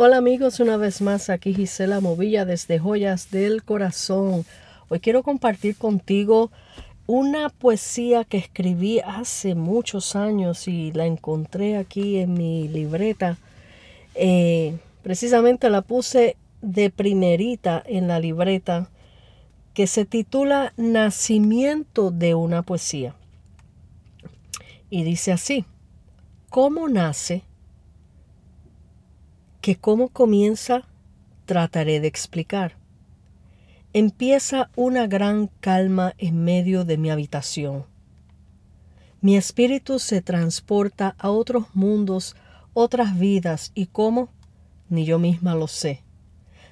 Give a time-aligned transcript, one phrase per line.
[0.00, 4.44] Hola amigos, una vez más aquí Gisela Movilla desde Joyas del Corazón.
[4.88, 6.52] Hoy quiero compartir contigo
[7.08, 13.38] una poesía que escribí hace muchos años y la encontré aquí en mi libreta.
[14.14, 18.90] Eh, precisamente la puse de primerita en la libreta
[19.74, 23.16] que se titula Nacimiento de una poesía.
[24.90, 25.64] Y dice así,
[26.50, 27.47] ¿cómo nace
[29.68, 30.88] que cómo comienza
[31.44, 32.78] trataré de explicar.
[33.92, 37.84] Empieza una gran calma en medio de mi habitación.
[39.20, 42.34] Mi espíritu se transporta a otros mundos,
[42.72, 44.30] otras vidas, y cómo,
[44.88, 46.02] ni yo misma lo sé.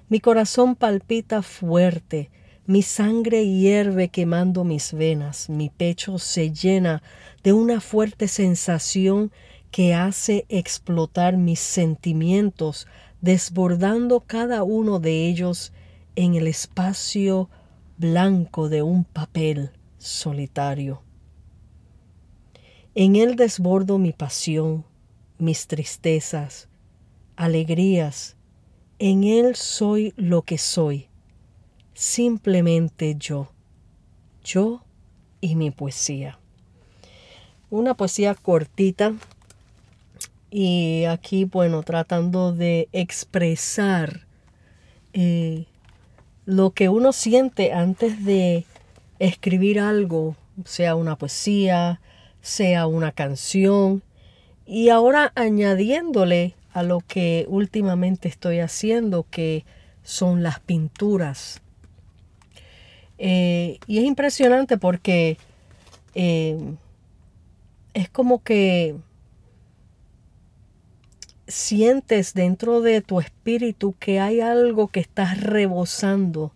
[0.08, 2.30] Mi corazón palpita fuerte,
[2.64, 7.02] mi sangre hierve quemando mis venas, mi pecho se llena
[7.42, 9.32] de una fuerte sensación
[9.70, 12.86] que hace explotar mis sentimientos,
[13.20, 15.72] desbordando cada uno de ellos
[16.14, 17.50] en el espacio
[17.98, 21.02] blanco de un papel solitario.
[22.94, 24.84] En él desbordo mi pasión,
[25.38, 26.68] mis tristezas,
[27.36, 28.36] alegrías.
[28.98, 31.08] En él soy lo que soy,
[31.92, 33.52] simplemente yo,
[34.42, 34.82] yo
[35.42, 36.38] y mi poesía.
[37.68, 39.12] Una poesía cortita
[40.58, 44.26] y aquí, bueno, tratando de expresar
[45.12, 45.66] eh,
[46.46, 48.64] lo que uno siente antes de
[49.18, 50.34] escribir algo,
[50.64, 52.00] sea una poesía,
[52.40, 54.02] sea una canción,
[54.64, 59.66] y ahora añadiéndole a lo que últimamente estoy haciendo, que
[60.04, 61.60] son las pinturas.
[63.18, 65.36] Eh, y es impresionante porque
[66.14, 66.56] eh,
[67.92, 68.96] es como que
[71.48, 76.52] sientes dentro de tu espíritu que hay algo que estás rebosando.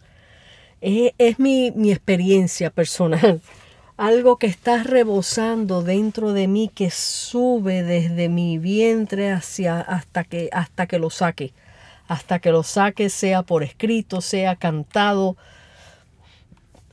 [0.81, 3.41] Es, mi, experiencia personal.
[3.99, 10.49] Algo que está rebosando dentro de mí que sube desde mi vientre hacia hasta que
[10.53, 11.53] hasta que lo saque.
[12.09, 15.37] Hasta que lo saque sea por escrito, sea cantado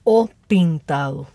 [0.04, 1.28] o pintado.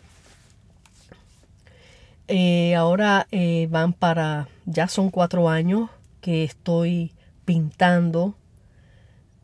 [2.28, 5.88] Eh, ahora eh, van para, ya son cuatro años
[6.22, 7.12] que estoy
[7.44, 8.34] pintando,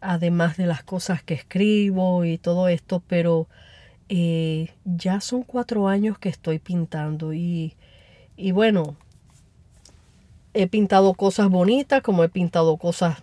[0.00, 3.48] además de las cosas que escribo y todo esto, pero
[4.08, 7.74] eh, ya son cuatro años que estoy pintando y,
[8.36, 8.96] y bueno,
[10.54, 13.18] he pintado cosas bonitas como he pintado cosas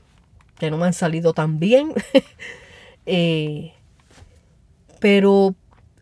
[0.59, 1.94] que no me han salido tan bien.
[3.07, 3.73] Eh,
[4.99, 5.53] pero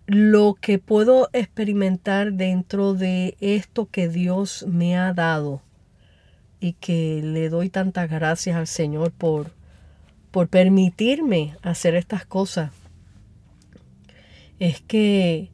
[0.06, 5.62] lo que puedo experimentar dentro de esto que Dios me ha dado
[6.64, 9.52] y que le doy tantas gracias al Señor por,
[10.32, 12.72] por permitirme hacer estas cosas.
[14.60, 15.52] Es que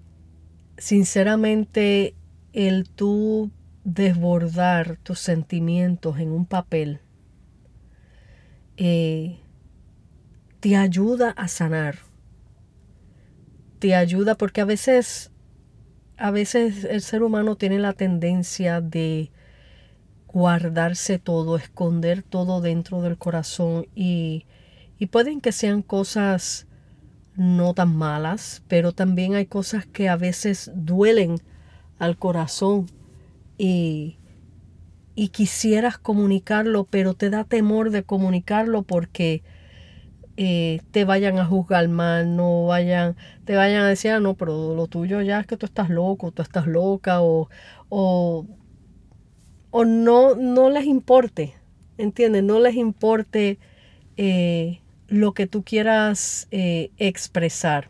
[0.78, 2.14] sinceramente
[2.54, 3.50] el tú
[3.84, 7.00] desbordar tus sentimientos en un papel
[8.78, 9.40] eh,
[10.60, 11.98] te ayuda a sanar.
[13.80, 15.32] Te ayuda porque a veces,
[16.18, 19.32] a veces el ser humano tiene la tendencia de
[20.32, 24.46] guardarse todo, esconder todo dentro del corazón y,
[24.98, 26.68] y pueden que sean cosas
[27.36, 31.38] no tan malas, pero también hay cosas que a veces duelen
[31.98, 32.88] al corazón
[33.58, 34.18] y,
[35.16, 39.44] y quisieras comunicarlo, pero te da temor de comunicarlo porque
[40.38, 43.16] eh, te vayan a juzgar mal, no vayan,
[43.46, 46.32] te vayan a decir, ah, no, pero lo tuyo ya es que tú estás loco,
[46.32, 47.50] tú estás loca, o,
[47.90, 48.46] o
[49.72, 51.56] o no, no les importe,
[51.98, 52.44] ¿entiendes?
[52.44, 53.60] No les importe
[54.18, 57.90] eh, lo que tú quieras eh, expresar.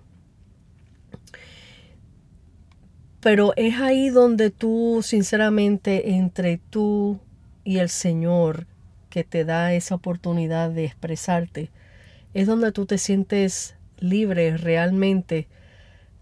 [3.22, 7.20] Pero es ahí donde tú, sinceramente, entre tú
[7.66, 8.66] y el Señor
[9.10, 11.70] que te da esa oportunidad de expresarte,
[12.34, 15.48] es donde tú te sientes libre realmente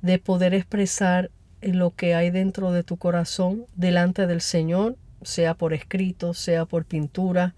[0.01, 1.30] de poder expresar
[1.62, 6.85] lo que hay dentro de tu corazón delante del Señor sea por escrito, sea por
[6.85, 7.55] pintura.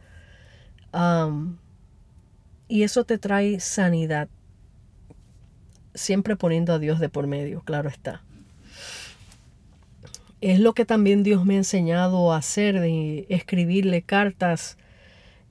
[2.67, 4.29] y eso te trae sanidad,
[5.93, 8.21] siempre poniendo a Dios de por medio, claro está.
[10.41, 14.77] Es lo que también Dios me ha enseñado a hacer, de escribirle cartas,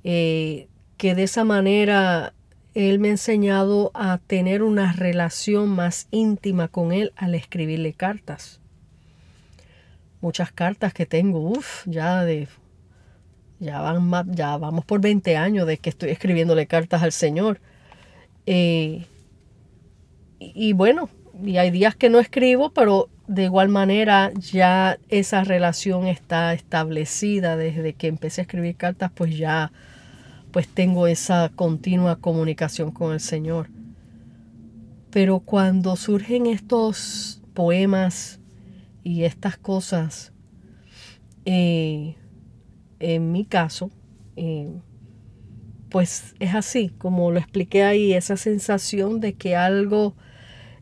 [0.03, 2.33] eh, que de esa manera
[2.75, 8.61] Él me ha enseñado a tener una relación más íntima con Él al escribirle cartas
[10.21, 12.49] muchas cartas que tengo, uff, ya de
[13.61, 17.61] Ya, van ya vamos por 20 años de que estoy escribiéndole cartas al Señor.
[18.47, 19.07] Eh,
[20.39, 21.11] y, bueno,
[21.45, 27.57] y hay días que no escribo, pero de igual manera ya esa relación está establecida
[27.57, 29.73] desde que empecé a escribir cartas, pues ya
[30.53, 33.69] pues tengo esa continua comunicación con el Señor.
[35.11, 38.39] Pero cuando surgen estos poemas
[39.03, 40.33] y estas cosas,
[41.45, 42.17] eh,
[43.01, 43.91] en mi caso,
[44.37, 44.71] eh,
[45.89, 50.15] pues es así, como lo expliqué ahí, esa sensación de que algo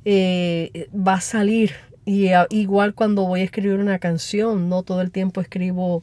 [0.05, 1.73] eh, va a salir.
[2.05, 6.03] Y igual cuando voy a escribir una canción, no todo el tiempo escribo,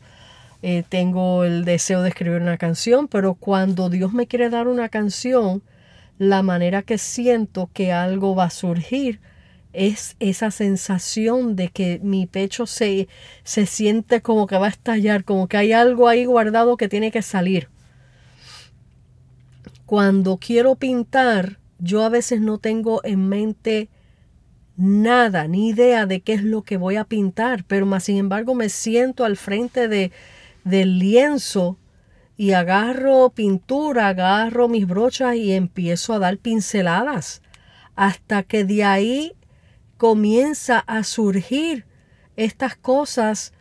[0.89, 5.62] tengo el deseo de escribir una canción, pero cuando Dios me quiere dar una canción,
[6.18, 9.19] la manera que siento que algo va a surgir
[9.73, 13.07] es esa sensación de que mi pecho se,
[13.43, 17.11] se siente como que va a estallar, como que hay algo ahí guardado que tiene
[17.11, 17.69] que salir.
[19.85, 23.89] Cuando quiero pintar, yo a veces no tengo en mente
[24.77, 28.55] nada, ni idea de qué es lo que voy a pintar, pero más sin embargo
[28.55, 30.11] me siento al frente de,
[30.63, 31.77] del lienzo
[32.37, 37.41] y agarro pintura, agarro mis brochas y empiezo a dar pinceladas
[37.95, 39.33] hasta que de ahí
[40.03, 41.85] comienza a surgir
[42.35, 43.53] estas cosas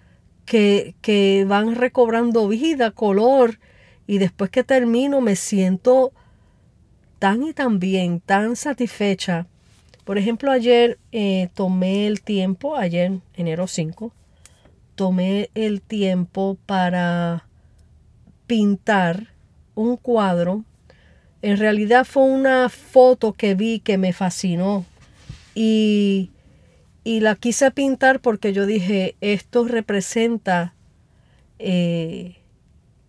[0.45, 3.61] que, que van recobrando vida, color,
[4.09, 6.13] y después que termino me siento
[7.21, 9.47] tan y tan bien, tan satisfecha.
[10.05, 14.13] Por ejemplo, ayer eh, tomé el tiempo, ayer, enero 5,
[14.97, 17.47] tomé el tiempo para
[18.49, 19.29] pintar
[19.77, 20.65] un cuadro.
[21.41, 24.85] En realidad fue una foto que vi que me fascinó
[25.55, 26.31] y,
[27.05, 30.75] y la quise pintar porque yo dije, esto representa
[31.59, 32.37] eh,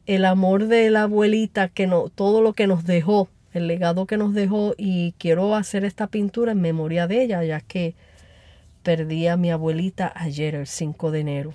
[0.06, 4.18] el amor de la abuelita, que no, todo lo que nos dejó, el legado que
[4.18, 7.96] nos dejó y quiero hacer esta pintura en memoria de ella, ya que
[8.82, 11.54] perdí a mi abuelita ayer, el 5 de enero.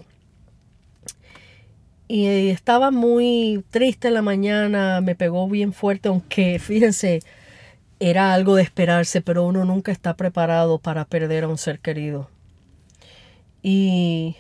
[2.07, 7.21] Y estaba muy triste en la mañana, me pegó bien fuerte, aunque fíjense,
[8.01, 12.29] era algo de esperarse, pero uno nunca está preparado para perder a un ser querido.
[13.63, 14.37] Y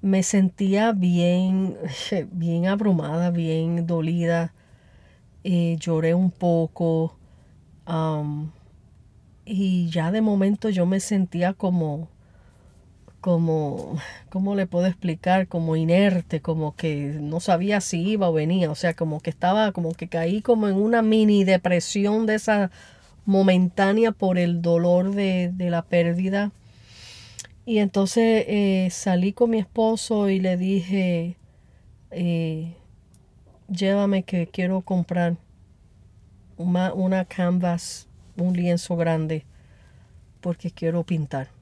[0.00, 1.76] me sentía bien,
[2.32, 4.52] bien abrumada, bien dolida.
[5.44, 7.16] Eh, lloré un poco.
[9.46, 12.08] y ya de momento yo me sentía como
[13.24, 13.96] como,
[14.28, 15.48] ¿cómo le puedo explicar?
[15.48, 19.72] Como inerte, como que no sabía si iba o venía, o sea, como que estaba,
[19.72, 22.70] como que caí como en una mini depresión de esa
[23.24, 26.52] momentánea por el dolor de, la pérdida.
[27.64, 31.38] Y entonces eh, salí con mi esposo y le dije,
[32.10, 32.74] eh,
[33.68, 35.38] llévame que quiero comprar
[36.58, 38.06] una, una canvas,
[38.36, 39.46] un lienzo grande,
[40.42, 41.53] porque quiero pintar.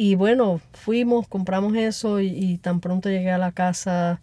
[0.00, 4.20] Y bueno, fuimos, compramos eso y, tan pronto llegué a la casa,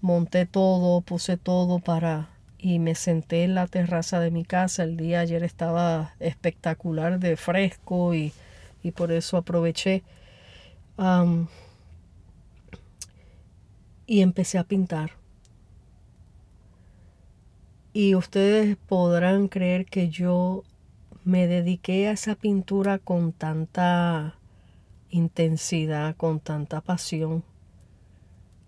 [0.00, 4.84] monté todo, puse todo para y me senté en la terraza de mi casa.
[4.84, 8.32] El día ayer estaba espectacular de fresco y,
[8.96, 10.02] por eso aproveché.
[14.06, 15.10] y empecé a pintar.
[17.92, 20.64] Y ustedes podrán creer que yo
[21.24, 24.37] me dediqué a esa pintura con tanta
[25.10, 27.44] intensidad, con tanta pasión,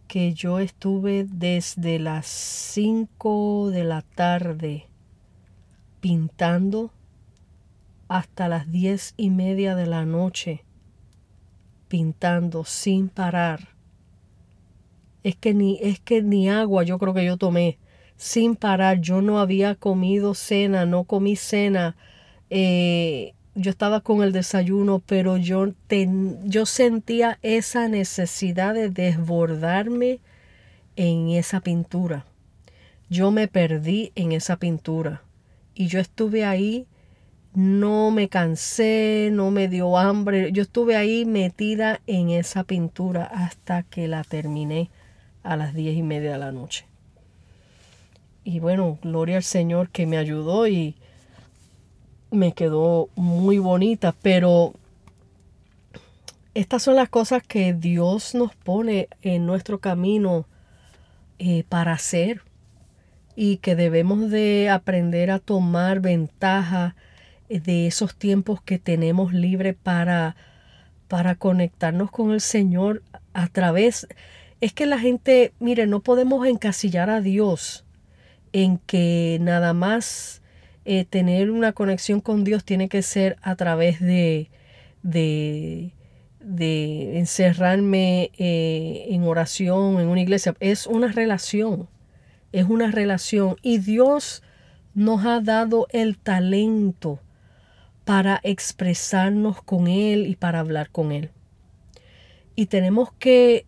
[0.09, 4.89] que yo estuve desde las 5 de la tarde
[6.01, 6.91] pintando
[8.09, 10.65] hasta las diez y media de la noche
[11.87, 13.69] pintando sin parar.
[15.23, 17.79] Es que ni, es que ni agua yo creo que yo tomé
[18.17, 19.01] sin parar.
[19.01, 21.97] Yo no había comido cena, no comí cena.
[22.49, 25.73] Eh, yo estaba con el desayuno, pero yo,
[26.45, 30.21] yo sentía esa necesidad de desbordarme
[30.97, 32.27] en esa pintura.
[33.09, 35.23] Yo me perdí en esa pintura
[35.75, 36.87] y yo estuve ahí,
[37.55, 43.83] no me cansé, no me dio hambre, yo estuve ahí metida en esa pintura hasta
[43.83, 44.91] que la terminé
[45.43, 46.87] a las diez y media de la noche.
[48.45, 50.97] Y bueno, gloria al Señor que me ayudó y,
[52.31, 54.75] me quedó muy bonita, pero
[56.55, 60.47] estas son las cosas que Dios nos pone en nuestro camino
[61.39, 62.43] eh, para hacer
[63.37, 66.97] y que debemos de aprender a tomar ventaja
[67.49, 70.37] de esos tiempos que tenemos libre para,
[71.09, 74.07] para conectarnos con el Señor a través.
[74.61, 77.85] Es que la gente, mire, no podemos encasillar a Dios
[78.53, 80.40] en que nada más
[80.93, 84.51] eh, tener una conexión con Dios tiene que ser a través de,
[85.05, 85.93] de,
[86.41, 90.57] de encerrarme eh, en oración en una iglesia.
[90.59, 91.89] Es una relación,
[92.51, 93.55] es una relación.
[93.63, 94.43] Y Dios
[94.93, 97.21] nos ha dado el talento
[98.05, 101.31] para expresarnos con Él y para hablar con Él.
[102.57, 103.65] Y tenemos que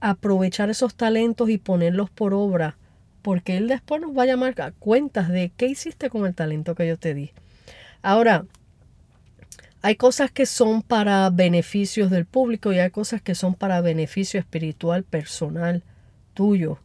[0.00, 2.78] aprovechar esos talentos y ponerlos por obra,
[3.24, 6.74] porque Él después nos va a llamar a cuentas de qué hiciste con el talento
[6.74, 7.30] que yo te di.
[8.02, 8.44] Ahora,
[9.80, 14.38] hay cosas que son para beneficios del público y hay cosas que son para beneficio
[14.38, 15.82] espiritual, personal,
[16.34, 16.80] tuyo.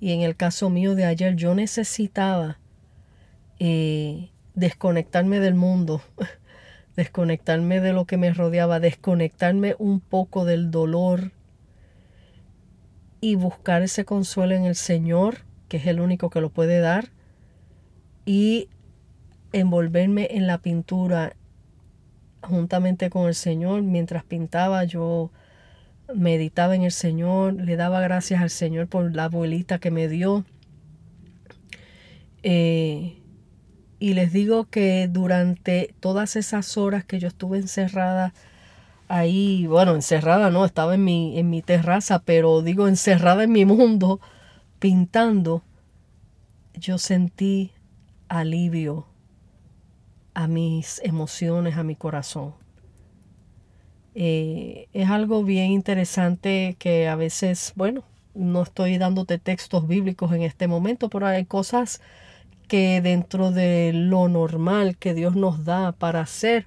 [0.00, 2.58] Y en el caso mío de ayer, yo necesitaba
[3.58, 6.00] eh, desconectarme del mundo,
[6.96, 11.32] desconectarme de lo que me rodeaba, desconectarme un poco del dolor
[13.20, 17.10] y buscar ese consuelo en el Señor, que es el único que lo puede dar,
[18.26, 18.68] y
[19.52, 21.34] envolverme en la pintura
[22.42, 23.82] juntamente con el Señor.
[23.82, 25.30] Mientras pintaba yo
[26.12, 30.44] meditaba en el Señor, le daba gracias al Señor por la abuelita que me dio.
[32.42, 33.22] Eh,
[34.00, 38.34] y les digo que durante todas esas horas que yo estuve encerrada,
[39.06, 43.64] ahí, bueno, encerrada no, estaba en mi, en mi terraza, pero digo encerrada en mi
[43.64, 44.20] mundo,
[44.80, 45.62] pintando,
[46.74, 47.70] yo sentí
[48.28, 49.06] alivio
[50.34, 52.54] a mis emociones, a mi corazón.
[54.14, 58.02] Eh, es algo bien interesante que a veces, bueno,
[58.34, 62.00] no estoy dándote textos bíblicos en este momento, pero hay cosas
[62.66, 66.66] que dentro de lo normal que Dios nos da para hacer,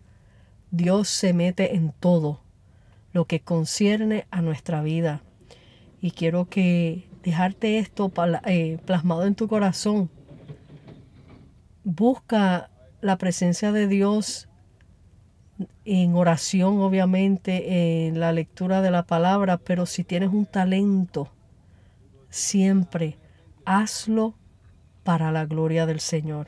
[0.72, 2.42] Dios se mete en todo
[3.12, 5.22] lo que concierne a nuestra vida.
[6.02, 8.12] Y quiero que dejarte esto
[8.46, 10.10] eh, plasmado en tu corazón.
[11.84, 12.70] Busca
[13.02, 14.48] la presencia de Dios
[15.86, 21.30] en oración, obviamente, en la lectura de la palabra, pero si tienes un talento,
[22.30, 23.18] siempre
[23.66, 24.36] hazlo
[25.04, 26.48] para la gloria del Señor.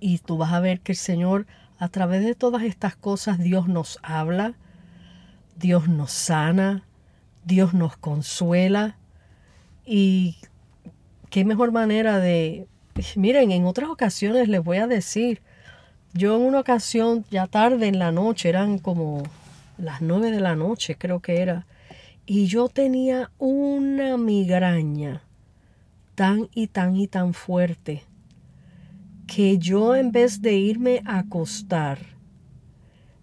[0.00, 1.46] Y tú vas a ver que el Señor,
[1.78, 4.54] a través de todas estas cosas, Dios nos habla,
[5.56, 6.84] Dios nos sana,
[7.44, 8.98] Dios nos consuela.
[9.86, 10.36] Y
[11.30, 12.66] qué mejor manera de...
[13.14, 15.40] Miren, en otras ocasiones les voy a decir,
[16.12, 19.22] yo en una ocasión, ya tarde en la noche, eran como
[19.78, 21.66] las nueve de la noche, creo que era,
[22.24, 25.22] y yo tenía una migraña
[26.14, 28.02] tan y tan y tan fuerte
[29.26, 31.98] que yo en vez de irme a acostar,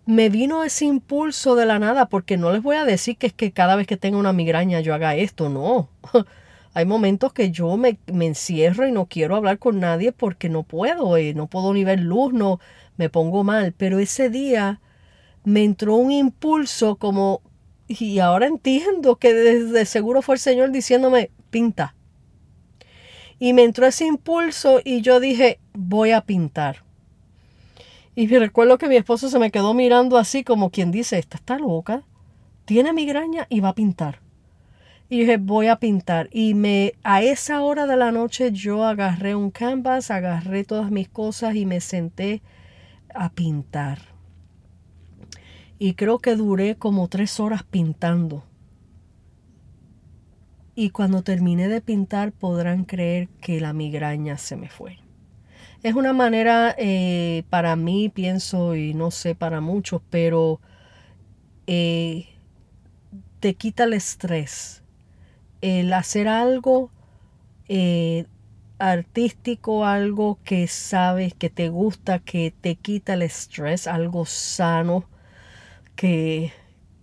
[0.05, 3.33] me vino ese impulso de la nada, porque no les voy a decir que es
[3.33, 5.89] que cada vez que tenga una migraña yo haga esto, no.
[6.75, 11.17] Hay momentos que yo me, encierro y no quiero hablar con nadie porque no puedo,
[11.17, 12.59] eh, no puedo ni ver luz, no
[12.97, 13.73] me pongo mal.
[13.77, 14.81] Pero ese día
[15.43, 17.41] me entró un impulso como,
[17.87, 21.95] y ahora entiendo que desde seguro fue el Señor diciéndome, pinta.
[23.37, 26.83] Y me entró ese impulso y yo dije, voy a pintar.
[28.15, 31.57] Y recuerdo que mi esposo se me quedó mirando así como quien dice, esta está
[31.59, 32.03] loca,
[32.65, 34.22] tiene migraña y va a pintar.
[35.13, 36.27] Y dije, voy a pintar.
[36.31, 41.07] Y me, a esa hora de la noche yo agarré un canvas, agarré todas mis
[41.07, 42.41] cosas y me senté
[43.13, 43.99] a pintar.
[45.77, 48.43] Y creo que duré como tres horas pintando.
[50.73, 54.97] Y cuando terminé de pintar podrán creer que la migraña se me fue.
[55.83, 60.59] Es una manera eh, para mí, pienso, y no sé para muchos, pero
[61.67, 62.29] eh,
[63.39, 64.82] te quita el estrés.
[65.63, 66.91] El hacer algo
[67.69, 68.25] eh,
[68.79, 75.05] artístico, algo que sabes, que te gusta, que te quita el estrés, algo sano,
[75.95, 76.51] que,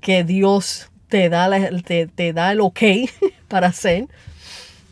[0.01, 1.49] que Dios te da,
[1.85, 2.81] te, te da el ok
[3.49, 4.09] para hacer.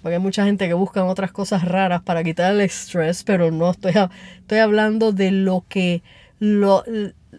[0.03, 3.71] Porque hay mucha gente que busca otras cosas raras para quitar el estrés, pero no
[3.71, 3.93] estoy,
[4.39, 6.03] estoy hablando de lo que
[6.39, 6.85] lo,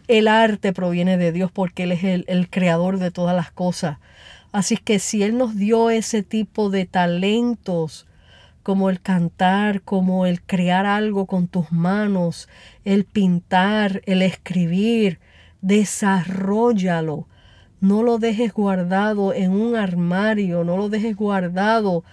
[0.07, 3.97] el arte proviene de Dios porque Él es el, el creador de todas las cosas.
[4.51, 8.07] Así que si Él nos dio ese tipo de talentos,
[8.63, 12.49] como el cantar, como el crear algo con tus manos,
[12.85, 15.19] el pintar, el escribir,
[15.61, 17.27] desarrollalo
[17.81, 22.03] no lo dejes guardado en un armario, no lo dejes guardado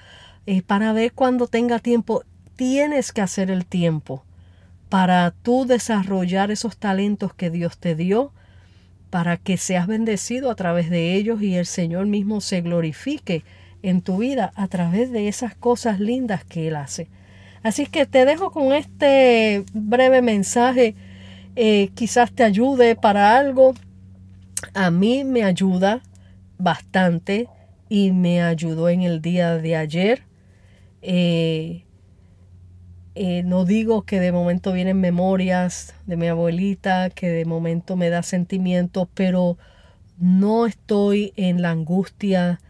[0.46, 2.22] eh, para ver cuando tenga tiempo.
[2.54, 4.24] Tienes que hacer el tiempo
[4.88, 8.32] para tú desarrollar esos talentos que Dios te dio
[9.16, 13.44] para que seas bendecido a través de ellos y el Señor mismo se glorifique
[13.82, 17.08] en tu vida a través de esas cosas lindas que Él hace.
[17.62, 20.96] Así que te dejo con este breve mensaje.
[21.54, 23.72] Eh, quizás te ayude para algo.
[24.74, 26.02] A mí me ayuda
[26.58, 27.48] bastante
[27.88, 30.24] y me ayudó en el día de ayer.
[31.00, 31.85] Eh,
[33.18, 38.10] eh, no digo que de momento vienen memorias de mi abuelita, que de momento me
[38.10, 39.56] da sentimientos, pero
[40.18, 42.60] no estoy en la angustia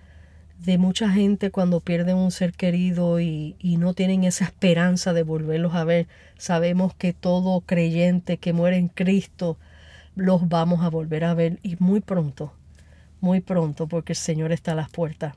[0.61, 5.25] de mucha gente cuando pierden un ser querido y, y, no tienen esa esperanza de
[5.25, 6.07] volverlos a ver.
[6.39, 9.59] Sabemos que todo creyente que muere en Cristo
[10.15, 12.53] los vamos a volver a ver y muy pronto,
[13.21, 15.35] muy pronto, porque el Señor está a las puertas.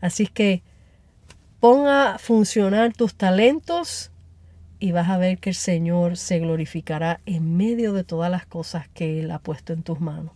[0.00, 0.62] Así que
[1.60, 4.10] ponga a funcionar tus talentos
[4.80, 8.88] y vas a ver que el Señor se glorificará en medio de todas las cosas
[8.88, 10.32] que Él ha puesto en tus manos.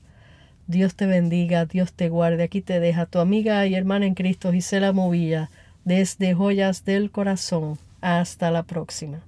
[0.66, 2.44] Dios te bendiga, Dios te guarde.
[2.44, 5.50] Aquí te deja tu amiga y hermana en Cristo Gisela Movilla
[5.84, 7.78] desde Joyas del Corazón.
[8.00, 9.20] Hasta la próxima.